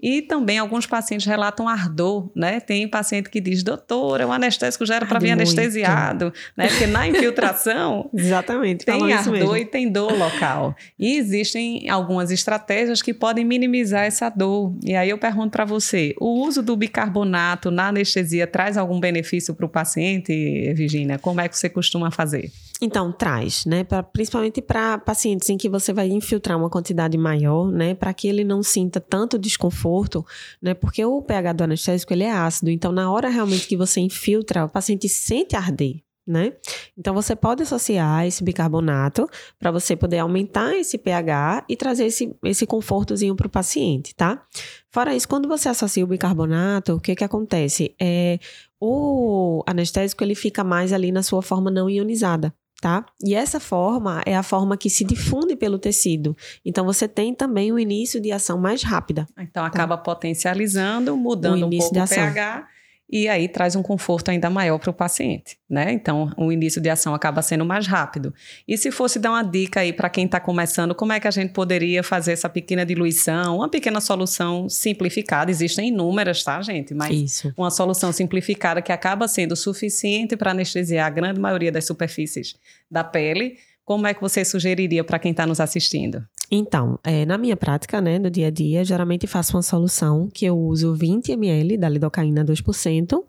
[0.00, 2.60] E também alguns pacientes relatam ardor, né?
[2.60, 6.68] Tem paciente que diz, doutora, o anestésico já era para vir anestesiado, né?
[6.68, 10.76] Porque na infiltração Exatamente, tem ardor e tem dor local.
[10.98, 14.72] E existem algumas estratégias que podem minimizar essa dor.
[14.84, 19.54] E aí eu pergunto para você, o uso do bicarbonato na anestesia traz algum benefício
[19.54, 20.32] para o paciente,
[20.74, 21.18] Virginia?
[21.18, 22.52] Como é que você costuma fazer?
[22.80, 23.82] Então, traz, né?
[23.82, 27.94] Pra, principalmente para pacientes em que você vai infiltrar uma quantidade maior, né?
[27.94, 30.24] Para que ele não sinta tanto desconforto,
[30.62, 30.74] né?
[30.74, 32.70] Porque o pH do anestésico ele é ácido.
[32.70, 36.02] Então, na hora realmente que você infiltra, o paciente sente arder.
[36.26, 36.52] Né?
[36.94, 39.26] Então você pode associar esse bicarbonato
[39.58, 44.44] para você poder aumentar esse pH e trazer esse, esse confortozinho para o paciente, tá?
[44.90, 47.94] Fora isso, quando você associa o bicarbonato, o que que acontece?
[47.98, 48.38] É,
[48.78, 53.04] o anestésico ele fica mais ali na sua forma não ionizada, tá?
[53.22, 56.36] E essa forma é a forma que se difunde pelo tecido.
[56.64, 59.26] Então você tem também o início de ação mais rápida.
[59.38, 59.66] Então tá?
[59.66, 62.68] acaba potencializando, mudando um pouco o pH
[63.10, 65.92] e aí traz um conforto ainda maior para o paciente, né?
[65.92, 68.34] Então, o início de ação acaba sendo mais rápido.
[68.66, 71.30] E se fosse dar uma dica aí para quem está começando, como é que a
[71.30, 75.50] gente poderia fazer essa pequena diluição, uma pequena solução simplificada?
[75.50, 76.92] Existem inúmeras, tá, gente?
[76.92, 77.54] Mas Isso.
[77.56, 82.56] uma solução simplificada que acaba sendo suficiente para anestesiar a grande maioria das superfícies
[82.90, 83.56] da pele.
[83.84, 86.22] Como é que você sugeriria para quem está nos assistindo?
[86.50, 90.46] Então, é, na minha prática, né, do dia a dia, geralmente faço uma solução que
[90.46, 93.22] eu uso 20 ml da lidocaína 2%,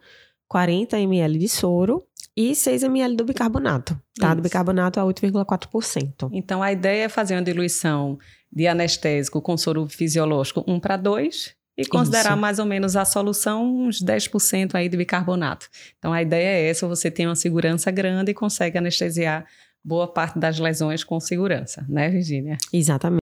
[0.48, 2.04] 40 ml de soro
[2.36, 4.28] e 6 ml do bicarbonato, tá?
[4.28, 4.36] Isso.
[4.38, 6.30] Do bicarbonato a 8,4%.
[6.32, 8.18] Então, a ideia é fazer uma diluição
[8.52, 12.38] de anestésico com soro fisiológico 1 para 2 e considerar Isso.
[12.38, 15.70] mais ou menos a solução uns 10% aí de bicarbonato.
[15.98, 19.46] Então, a ideia é essa, você tem uma segurança grande e consegue anestesiar
[19.84, 22.58] boa parte das lesões com segurança, né, Virginia?
[22.72, 23.18] Exatamente.